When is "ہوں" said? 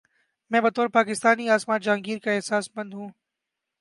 2.93-3.09